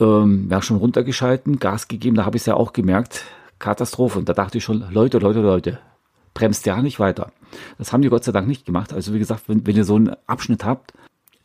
Ähm, 0.00 0.48
ja, 0.50 0.62
schon 0.62 0.78
runtergeschalten, 0.78 1.58
Gas 1.58 1.86
gegeben, 1.86 2.16
da 2.16 2.24
habe 2.24 2.36
ich 2.36 2.42
es 2.42 2.46
ja 2.46 2.54
auch 2.54 2.72
gemerkt. 2.72 3.24
Katastrophe. 3.58 4.18
Und 4.18 4.28
da 4.28 4.32
dachte 4.32 4.58
ich 4.58 4.64
schon, 4.64 4.84
Leute, 4.90 5.18
Leute, 5.18 5.40
Leute, 5.40 5.78
bremst 6.32 6.64
ja 6.64 6.80
nicht 6.80 6.98
weiter. 6.98 7.30
Das 7.76 7.92
haben 7.92 8.02
die 8.02 8.08
Gott 8.08 8.24
sei 8.24 8.32
Dank 8.32 8.48
nicht 8.48 8.64
gemacht. 8.64 8.94
Also, 8.94 9.12
wie 9.12 9.18
gesagt, 9.18 9.48
wenn, 9.48 9.66
wenn 9.66 9.76
ihr 9.76 9.84
so 9.84 9.96
einen 9.96 10.16
Abschnitt 10.26 10.64
habt, 10.64 10.94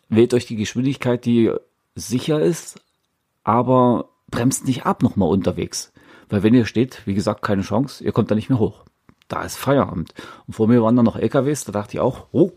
wählt 0.08 0.34
euch 0.34 0.46
die 0.46 0.56
Geschwindigkeit, 0.56 1.26
die 1.26 1.52
sicher 1.96 2.40
ist, 2.40 2.80
aber 3.44 4.10
bremst 4.32 4.66
nicht 4.66 4.86
ab 4.86 5.04
nochmal 5.04 5.30
unterwegs. 5.30 5.92
Weil 6.30 6.44
wenn 6.44 6.54
ihr 6.54 6.66
steht, 6.66 7.02
wie 7.06 7.14
gesagt, 7.14 7.42
keine 7.42 7.64
Chance, 7.64 8.04
ihr 8.04 8.12
kommt 8.12 8.32
da 8.32 8.36
nicht 8.36 8.50
mehr 8.50 8.60
hoch 8.60 8.86
da 9.30 9.44
ist 9.44 9.58
Feierabend. 9.58 10.14
Und 10.48 10.56
vor 10.56 10.68
mir 10.68 10.84
waren 10.84 10.98
dann 10.98 11.06
noch 11.06 11.16
LKWs, 11.16 11.64
da 11.64 11.72
dachte 11.72 11.94
ich 11.96 12.00
auch, 12.02 12.28
oh, 12.32 12.52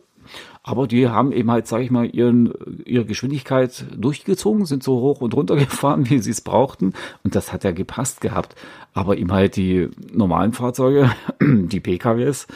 aber 0.65 0.87
die 0.87 1.09
haben 1.09 1.33
eben 1.33 1.51
halt, 1.51 1.67
sage 1.67 1.85
ich 1.85 1.91
mal, 1.91 2.07
ihren, 2.07 2.53
ihre 2.85 3.05
Geschwindigkeit 3.05 3.85
durchgezogen, 3.97 4.65
sind 4.65 4.83
so 4.83 5.01
hoch 5.01 5.21
und 5.21 5.35
runter 5.35 5.57
gefahren, 5.57 6.09
wie 6.09 6.19
sie 6.19 6.31
es 6.31 6.41
brauchten. 6.41 6.95
Und 7.23 7.35
das 7.35 7.53
hat 7.53 7.65
ja 7.65 7.71
gepasst 7.71 8.21
gehabt. 8.21 8.57
Aber 8.95 9.17
eben 9.17 9.33
halt 9.33 9.57
die 9.57 9.89
normalen 10.13 10.53
Fahrzeuge, 10.53 11.13
die 11.41 11.81
PKWs, 11.81 12.47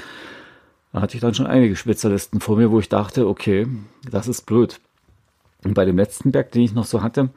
da 0.92 1.02
hatte 1.02 1.16
ich 1.16 1.20
dann 1.20 1.35
schon 1.35 1.46
einige 1.46 1.76
Spezialisten 1.76 2.40
vor 2.40 2.56
mir, 2.56 2.70
wo 2.70 2.80
ich 2.80 2.88
dachte, 2.88 3.28
okay, 3.28 3.66
das 4.11 4.28
ist 4.28 4.46
blöd. 4.46 4.80
Und 5.64 5.75
bei 5.75 5.85
dem 5.85 5.99
letzten 5.99 6.32
Berg, 6.32 6.52
den 6.52 6.62
ich 6.62 6.73
noch 6.73 6.87
so 6.87 7.02
hatte, 7.02 7.30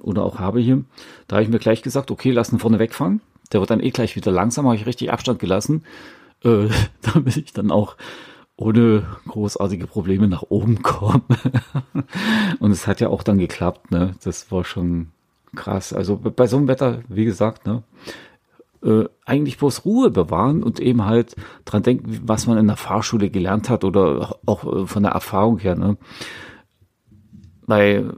oder 0.00 0.24
auch 0.24 0.38
habe 0.38 0.60
hier, 0.60 0.84
da 1.26 1.36
habe 1.36 1.44
ich 1.44 1.48
mir 1.50 1.58
gleich 1.58 1.82
gesagt, 1.82 2.10
okay, 2.10 2.30
lass 2.30 2.52
ihn 2.52 2.58
vorne 2.58 2.78
wegfahren. 2.78 3.20
Der 3.52 3.60
wird 3.60 3.70
dann 3.70 3.82
eh 3.82 3.90
gleich 3.90 4.14
wieder 4.14 4.30
langsam, 4.30 4.66
habe 4.66 4.76
ich 4.76 4.86
richtig 4.86 5.10
Abstand 5.10 5.38
gelassen 5.38 5.82
äh, 6.44 6.68
damit 7.02 7.36
ich 7.36 7.52
dann 7.52 7.70
auch 7.70 7.96
ohne 8.56 9.04
großartige 9.28 9.86
Probleme 9.86 10.26
nach 10.28 10.42
oben 10.48 10.82
komme. 10.82 11.22
und 12.58 12.70
es 12.70 12.86
hat 12.86 13.00
ja 13.00 13.08
auch 13.08 13.22
dann 13.22 13.38
geklappt, 13.38 13.90
ne? 13.90 14.14
Das 14.24 14.50
war 14.50 14.64
schon 14.64 15.08
krass. 15.54 15.92
Also 15.92 16.16
bei 16.16 16.46
so 16.46 16.56
einem 16.56 16.68
Wetter, 16.68 17.02
wie 17.08 17.24
gesagt, 17.24 17.66
ne? 17.66 17.84
Äh, 18.82 19.04
eigentlich 19.24 19.58
bloß 19.58 19.84
Ruhe 19.84 20.10
bewahren 20.10 20.62
und 20.62 20.80
eben 20.80 21.04
halt 21.04 21.36
dran 21.64 21.82
denken, 21.82 22.20
was 22.24 22.46
man 22.46 22.58
in 22.58 22.66
der 22.66 22.76
Fahrschule 22.76 23.30
gelernt 23.30 23.70
hat 23.70 23.84
oder 23.84 24.36
auch 24.46 24.64
äh, 24.64 24.86
von 24.86 25.02
der 25.04 25.12
Erfahrung 25.12 25.58
her, 25.58 25.76
ne? 25.76 25.96
Weil 27.66 28.14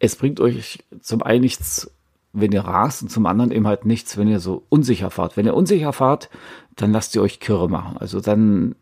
es 0.00 0.16
bringt 0.16 0.40
euch 0.40 0.82
zum 1.00 1.22
einen 1.22 1.42
nichts, 1.42 1.90
wenn 2.32 2.52
ihr 2.52 2.62
rast 2.62 3.02
und 3.02 3.10
zum 3.10 3.26
anderen 3.26 3.52
eben 3.52 3.66
halt 3.66 3.84
nichts, 3.84 4.16
wenn 4.16 4.28
ihr 4.28 4.40
so 4.40 4.64
unsicher 4.68 5.10
fahrt. 5.10 5.36
Wenn 5.36 5.46
ihr 5.46 5.54
unsicher 5.54 5.92
fahrt, 5.92 6.30
dann 6.74 6.90
lasst 6.90 7.14
ihr 7.14 7.22
euch 7.22 7.38
Kirre 7.38 7.68
machen. 7.68 7.96
Also 7.98 8.20
dann 8.20 8.74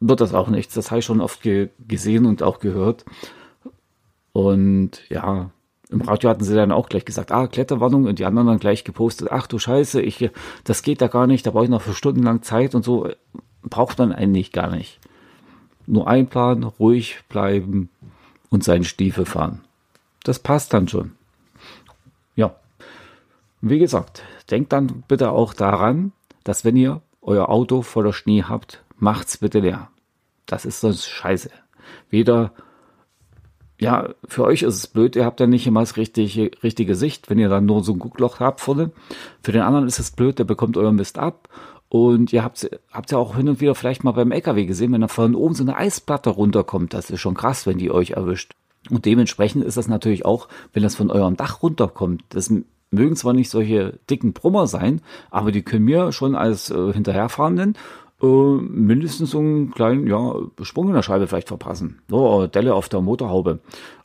wird 0.00 0.20
das 0.20 0.34
auch 0.34 0.48
nichts. 0.48 0.74
Das 0.74 0.90
habe 0.90 1.00
ich 1.00 1.04
schon 1.04 1.20
oft 1.20 1.42
ge 1.42 1.68
gesehen 1.86 2.26
und 2.26 2.42
auch 2.42 2.58
gehört. 2.58 3.04
Und 4.32 5.02
ja, 5.10 5.50
Im 5.90 6.00
Radio 6.02 6.30
hatten 6.30 6.44
sie 6.44 6.54
dann 6.54 6.72
auch 6.72 6.88
gleich 6.88 7.04
gesagt, 7.04 7.32
ah, 7.32 7.46
Kletterwarnung 7.46 8.06
und 8.06 8.18
die 8.18 8.24
anderen 8.24 8.46
dann 8.46 8.60
gleich 8.60 8.84
gepostet, 8.84 9.28
ach 9.30 9.46
du 9.46 9.58
Scheiße, 9.58 10.00
ich, 10.00 10.30
das 10.64 10.82
geht 10.82 11.02
da 11.02 11.08
gar 11.08 11.26
nicht, 11.26 11.46
da 11.46 11.50
brauche 11.50 11.64
ich 11.64 11.70
noch 11.70 11.82
für 11.82 11.94
stundenlang 11.94 12.42
Zeit 12.42 12.74
und 12.74 12.84
so. 12.84 13.10
Braucht 13.62 13.98
man 13.98 14.12
eigentlich 14.12 14.52
gar 14.52 14.70
nicht. 14.70 15.00
Nur 15.86 16.08
einplanen, 16.08 16.64
ruhig 16.64 17.18
bleiben 17.28 17.90
und 18.48 18.64
seinen 18.64 18.84
Stiefel 18.84 19.26
fahren. 19.26 19.60
Das 20.24 20.38
passt 20.38 20.72
dann 20.72 20.88
schon. 20.88 21.12
Ja. 22.36 22.54
Wie 23.60 23.78
gesagt, 23.78 24.22
denkt 24.50 24.72
dann 24.72 25.04
bitte 25.08 25.30
auch 25.30 25.54
daran, 25.54 26.12
dass 26.44 26.64
wenn 26.64 26.76
ihr 26.76 27.02
euer 27.22 27.48
Auto 27.48 27.82
voller 27.82 28.12
Schnee 28.12 28.42
habt, 28.42 28.82
macht's 28.96 29.38
bitte 29.38 29.60
leer. 29.60 29.88
Das 30.46 30.64
ist 30.64 30.80
sonst 30.80 31.08
scheiße. 31.08 31.50
Weder 32.08 32.52
ja, 33.80 34.10
für 34.28 34.44
euch 34.44 34.62
ist 34.62 34.74
es 34.74 34.86
blöd, 34.86 35.16
ihr 35.16 35.24
habt 35.24 35.40
ja 35.40 35.46
nicht 35.46 35.66
immer 35.66 35.80
das 35.80 35.96
richtige, 35.96 36.50
richtige 36.62 36.94
Sicht, 36.94 37.30
wenn 37.30 37.38
ihr 37.38 37.48
dann 37.48 37.64
nur 37.64 37.82
so 37.82 37.94
ein 37.94 37.98
Guckloch 37.98 38.38
habt 38.38 38.60
vorne. 38.60 38.92
Für 39.42 39.52
den 39.52 39.62
anderen 39.62 39.86
ist 39.86 39.98
es 39.98 40.10
blöd, 40.10 40.38
der 40.38 40.44
bekommt 40.44 40.76
euren 40.76 40.96
Mist 40.96 41.18
ab. 41.18 41.48
Und 41.88 42.32
ihr 42.32 42.44
habt 42.44 42.70
habt 42.92 43.10
ja 43.10 43.18
auch 43.18 43.36
hin 43.36 43.48
und 43.48 43.60
wieder 43.60 43.74
vielleicht 43.74 44.04
mal 44.04 44.12
beim 44.12 44.32
LKW 44.32 44.66
gesehen, 44.66 44.92
wenn 44.92 45.00
da 45.00 45.08
von 45.08 45.34
oben 45.34 45.54
so 45.54 45.64
eine 45.64 45.76
Eisplatte 45.76 46.30
runterkommt, 46.30 46.94
das 46.94 47.10
ist 47.10 47.20
schon 47.20 47.34
krass, 47.34 47.66
wenn 47.66 47.78
die 47.78 47.90
euch 47.90 48.10
erwischt. 48.12 48.54
Und 48.88 49.04
dementsprechend 49.04 49.64
ist 49.64 49.76
das 49.76 49.88
natürlich 49.88 50.24
auch, 50.24 50.48
wenn 50.72 50.82
das 50.82 50.96
von 50.96 51.10
eurem 51.10 51.36
Dach 51.36 51.62
runterkommt. 51.62 52.22
Das 52.30 52.52
mögen 52.90 53.16
zwar 53.16 53.34
nicht 53.34 53.50
solche 53.50 53.98
dicken 54.08 54.32
Brummer 54.32 54.66
sein, 54.66 55.00
aber 55.30 55.52
die 55.52 55.62
können 55.62 55.84
mir 55.84 56.12
schon 56.12 56.34
als 56.34 56.70
äh, 56.70 56.92
Hinterherfahrenden 56.92 57.76
äh, 58.22 58.26
mindestens 58.26 59.30
so 59.30 59.38
einen 59.38 59.70
kleinen 59.70 60.06
ja, 60.06 60.34
Sprung 60.62 60.88
in 60.88 60.94
der 60.94 61.02
Scheibe 61.02 61.26
vielleicht 61.26 61.48
verpassen. 61.48 62.00
So, 62.08 62.46
Delle 62.46 62.74
auf 62.74 62.88
der 62.88 63.00
Motorhaube. 63.00 63.60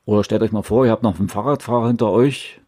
Oder 0.06 0.24
stellt 0.24 0.44
euch 0.44 0.52
mal 0.52 0.62
vor, 0.62 0.86
ihr 0.86 0.92
habt 0.92 1.04
noch 1.04 1.20
einen 1.20 1.30
Fahrradfahrer 1.30 1.88
hinter 1.88 2.12
euch. 2.12 2.62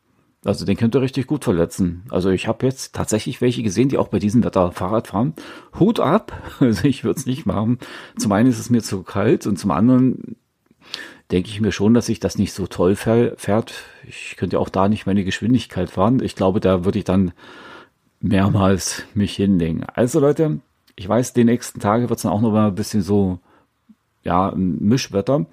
Also 0.43 0.65
den 0.65 0.77
könnt 0.77 0.95
ihr 0.95 1.01
richtig 1.01 1.27
gut 1.27 1.43
verletzen. 1.43 2.03
Also 2.09 2.29
ich 2.29 2.47
habe 2.47 2.65
jetzt 2.65 2.95
tatsächlich 2.95 3.41
welche 3.41 3.63
gesehen, 3.63 3.89
die 3.89 3.97
auch 3.97 4.07
bei 4.07 4.19
diesem 4.19 4.43
Wetter 4.43 4.71
Fahrrad 4.71 5.07
fahren. 5.07 5.33
Hut 5.79 5.99
ab. 5.99 6.31
Also 6.59 6.87
ich 6.87 7.03
würde 7.03 7.19
es 7.19 7.25
nicht 7.25 7.45
machen. 7.45 7.79
Zum 8.17 8.31
einen 8.31 8.49
ist 8.49 8.59
es 8.59 8.69
mir 8.69 8.81
zu 8.81 9.03
kalt 9.03 9.45
und 9.45 9.57
zum 9.57 9.71
anderen 9.71 10.37
denke 11.31 11.49
ich 11.49 11.61
mir 11.61 11.71
schon, 11.71 11.93
dass 11.93 12.09
ich 12.09 12.19
das 12.19 12.37
nicht 12.37 12.53
so 12.53 12.67
toll 12.67 12.95
fährt. 12.95 13.73
Ich 14.07 14.35
könnte 14.37 14.59
auch 14.59 14.69
da 14.69 14.87
nicht 14.87 15.05
meine 15.05 15.23
Geschwindigkeit 15.23 15.89
fahren. 15.89 16.21
Ich 16.21 16.35
glaube, 16.35 16.59
da 16.59 16.85
würde 16.85 16.99
ich 16.99 17.05
dann 17.05 17.33
mehrmals 18.19 19.03
mich 19.13 19.35
hinlegen. 19.35 19.83
Also 19.93 20.19
Leute, 20.19 20.59
ich 20.95 21.07
weiß, 21.07 21.33
die 21.33 21.43
nächsten 21.43 21.79
Tage 21.79 22.09
wird 22.09 22.17
es 22.17 22.23
dann 22.23 22.31
auch 22.31 22.41
noch 22.41 22.51
mal 22.51 22.69
ein 22.69 22.75
bisschen 22.75 23.01
so, 23.01 23.39
ja, 24.23 24.53
Mischwetter. 24.55 25.45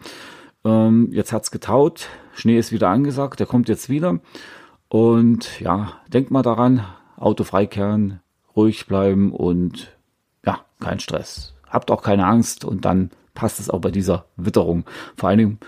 Ähm, 0.65 1.09
jetzt 1.13 1.33
hat's 1.33 1.51
getaut, 1.51 2.09
Schnee 2.35 2.59
ist 2.59 2.73
wieder 2.73 2.89
angesagt, 2.89 3.41
der 3.41 3.47
kommt 3.47 3.69
jetzt 3.69 3.89
wieder. 3.89 4.21
Und 4.89 5.61
ja, 5.61 5.95
denkt 6.09 6.31
mal 6.31 6.43
daran, 6.43 6.85
Auto 7.17 7.45
freikehren, 7.45 8.21
ruhig 8.57 8.87
bleiben 8.87 9.33
und 9.33 9.93
ja, 10.47 10.65
kein 10.81 11.01
Stress. 11.01 11.55
Habt 11.69 11.91
auch 11.91 12.03
keine 12.03 12.27
Angst 12.27 12.65
und 12.65 12.85
dann 12.85 13.11
passt 13.35 13.61
es 13.61 13.71
auch 13.71 13.81
bei 13.81 13.91
dieser 13.91 14.27
Witterung. 14.37 14.85
Vor 15.17 15.29
allen 15.29 15.39
Dingen, 15.39 15.59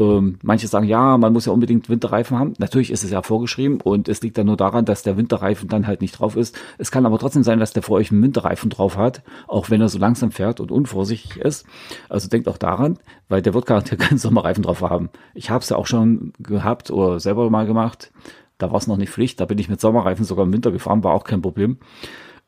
ähm, 0.00 0.38
manche 0.42 0.68
sagen, 0.68 0.86
ja, 0.86 1.18
man 1.18 1.34
muss 1.34 1.44
ja 1.44 1.52
unbedingt 1.52 1.90
Winterreifen 1.90 2.38
haben. 2.38 2.54
Natürlich 2.58 2.90
ist 2.90 3.04
es 3.04 3.10
ja 3.10 3.20
vorgeschrieben 3.20 3.80
und 3.82 4.08
es 4.08 4.22
liegt 4.22 4.38
dann 4.38 4.46
nur 4.46 4.56
daran, 4.56 4.86
dass 4.86 5.02
der 5.02 5.18
Winterreifen 5.18 5.68
dann 5.68 5.86
halt 5.86 6.00
nicht 6.00 6.18
drauf 6.18 6.34
ist. 6.34 6.58
Es 6.78 6.90
kann 6.90 7.04
aber 7.04 7.18
trotzdem 7.18 7.42
sein, 7.42 7.58
dass 7.58 7.74
der 7.74 7.82
vor 7.82 7.98
euch 7.98 8.10
einen 8.10 8.22
Winterreifen 8.22 8.70
drauf 8.70 8.96
hat, 8.96 9.22
auch 9.46 9.68
wenn 9.68 9.82
er 9.82 9.90
so 9.90 9.98
langsam 9.98 10.30
fährt 10.30 10.60
und 10.60 10.70
unvorsichtig 10.70 11.36
ist. 11.36 11.66
Also 12.08 12.28
denkt 12.28 12.48
auch 12.48 12.56
daran, 12.56 12.98
weil 13.28 13.42
der 13.42 13.52
wird 13.52 13.66
garantiert 13.66 14.00
keinen 14.00 14.18
Sommerreifen 14.18 14.62
drauf 14.62 14.80
haben. 14.80 15.10
Ich 15.34 15.50
habe 15.50 15.62
es 15.62 15.68
ja 15.68 15.76
auch 15.76 15.86
schon 15.86 16.32
gehabt 16.38 16.90
oder 16.90 17.20
selber 17.20 17.50
mal 17.50 17.66
gemacht. 17.66 18.12
Da 18.56 18.70
war 18.70 18.78
es 18.78 18.86
noch 18.86 18.96
nicht 18.96 19.10
Pflicht. 19.10 19.40
Da 19.40 19.44
bin 19.44 19.58
ich 19.58 19.68
mit 19.68 19.80
Sommerreifen 19.80 20.24
sogar 20.24 20.46
im 20.46 20.52
Winter 20.54 20.72
gefahren, 20.72 21.04
war 21.04 21.12
auch 21.12 21.24
kein 21.24 21.42
Problem. 21.42 21.76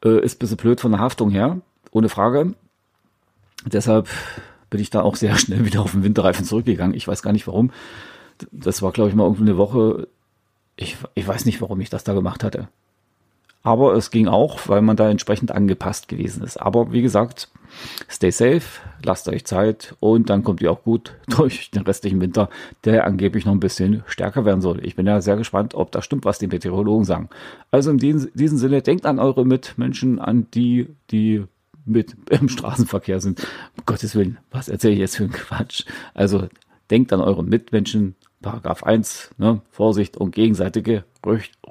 Äh, 0.02 0.24
ist 0.24 0.36
ein 0.36 0.38
bisschen 0.38 0.56
blöd 0.56 0.80
von 0.80 0.92
der 0.92 1.00
Haftung 1.00 1.28
her, 1.28 1.60
ohne 1.90 2.08
Frage. 2.08 2.54
Deshalb 3.66 4.08
bin 4.74 4.80
ich 4.80 4.90
da 4.90 5.02
auch 5.02 5.14
sehr 5.14 5.36
schnell 5.38 5.64
wieder 5.64 5.82
auf 5.82 5.92
den 5.92 6.02
Winterreifen 6.02 6.44
zurückgegangen. 6.44 6.96
Ich 6.96 7.06
weiß 7.06 7.22
gar 7.22 7.32
nicht 7.32 7.46
warum. 7.46 7.70
Das 8.50 8.82
war, 8.82 8.90
glaube 8.90 9.08
ich, 9.08 9.14
mal 9.14 9.22
irgendwie 9.22 9.44
eine 9.44 9.56
Woche. 9.56 10.08
Ich, 10.74 10.96
ich 11.14 11.28
weiß 11.28 11.44
nicht, 11.44 11.60
warum 11.60 11.80
ich 11.80 11.90
das 11.90 12.02
da 12.02 12.12
gemacht 12.12 12.42
hatte. 12.42 12.66
Aber 13.62 13.94
es 13.94 14.10
ging 14.10 14.26
auch, 14.26 14.68
weil 14.68 14.82
man 14.82 14.96
da 14.96 15.08
entsprechend 15.08 15.52
angepasst 15.52 16.08
gewesen 16.08 16.42
ist. 16.42 16.56
Aber 16.56 16.90
wie 16.90 17.02
gesagt, 17.02 17.50
stay 18.10 18.32
safe, 18.32 18.62
lasst 19.04 19.28
euch 19.28 19.44
Zeit 19.44 19.94
und 20.00 20.28
dann 20.28 20.42
kommt 20.42 20.60
ihr 20.60 20.72
auch 20.72 20.82
gut 20.82 21.14
durch 21.28 21.70
den 21.70 21.82
restlichen 21.82 22.20
Winter, 22.20 22.50
der 22.82 23.06
angeblich 23.06 23.46
noch 23.46 23.52
ein 23.52 23.60
bisschen 23.60 24.02
stärker 24.06 24.44
werden 24.44 24.60
soll. 24.60 24.84
Ich 24.84 24.96
bin 24.96 25.06
ja 25.06 25.20
sehr 25.20 25.36
gespannt, 25.36 25.76
ob 25.76 25.92
das 25.92 26.04
stimmt, 26.04 26.24
was 26.24 26.40
die 26.40 26.48
Meteorologen 26.48 27.04
sagen. 27.04 27.28
Also 27.70 27.92
in 27.92 27.98
diesem 27.98 28.58
Sinne, 28.58 28.82
denkt 28.82 29.06
an 29.06 29.20
eure 29.20 29.46
Mitmenschen, 29.46 30.18
an 30.18 30.48
die, 30.52 30.88
die 31.12 31.44
mit 31.84 32.16
im 32.30 32.48
Straßenverkehr 32.48 33.20
sind. 33.20 33.46
Um 33.76 33.84
Gottes 33.86 34.14
Willen, 34.14 34.38
was 34.50 34.68
erzähle 34.68 34.94
ich 34.94 35.00
jetzt 35.00 35.16
für 35.16 35.24
einen 35.24 35.32
Quatsch? 35.32 35.84
Also 36.14 36.48
denkt 36.90 37.12
an 37.12 37.20
eure 37.20 37.44
Mitmenschen. 37.44 38.14
Paragraph 38.42 38.82
1, 38.82 39.30
ne, 39.38 39.62
Vorsicht 39.70 40.18
und 40.18 40.32
gegenseitige 40.32 41.04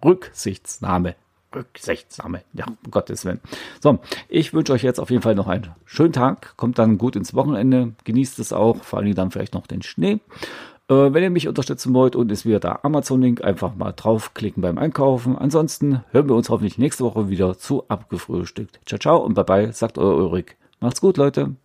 Rücksichtsnahme. 0.04 1.16
Rücksichtsnahme, 1.54 2.42
ja, 2.54 2.66
um 2.66 2.92
Gottes 2.92 3.26
Willen. 3.26 3.40
So, 3.80 4.00
ich 4.28 4.54
wünsche 4.54 4.74
euch 4.74 4.82
jetzt 4.82 5.00
auf 5.00 5.12
jeden 5.12 5.22
Fall 5.22 5.36
noch 5.36 5.48
einen 5.48 5.70
schönen 5.86 6.14
Tag. 6.14 6.58
Kommt 6.58 6.80
dann 6.80 6.98
gut 6.98 7.16
ins 7.16 7.36
Wochenende. 7.36 7.94
Genießt 8.06 8.40
es 8.40 8.54
auch, 8.54 8.84
vor 8.84 9.00
allem 9.00 9.14
dann 9.14 9.30
vielleicht 9.30 9.54
noch 9.54 9.68
den 9.68 9.84
Schnee. 9.84 10.20
Äh, 10.90 11.14
wenn 11.14 11.24
ihr 11.24 11.30
mich 11.30 11.48
unterstützen 11.48 11.94
wollt 11.94 12.16
und 12.16 12.32
ist 12.32 12.46
wieder 12.46 12.60
da 12.60 12.80
Amazon-Link, 12.84 13.44
einfach 13.44 13.76
mal 13.76 13.94
draufklicken 13.94 14.62
beim 14.62 14.78
Einkaufen. 14.78 15.38
Ansonsten 15.38 16.04
hören 16.12 16.28
wir 16.28 16.36
uns 16.36 16.50
hoffentlich 16.50 16.78
nächste 16.78 17.06
Woche 17.06 17.30
wieder 17.30 17.58
zu 17.58 17.88
Abgefrühstückt. 17.88 18.80
Ciao, 18.86 19.00
ciao 19.00 19.18
und 19.18 19.34
bye 19.34 19.46
bye, 19.46 19.72
sagt 19.72 19.98
euer 19.98 20.16
Ulrich. 20.16 20.58
Macht's 20.80 21.00
gut, 21.00 21.18
Leute. 21.18 21.56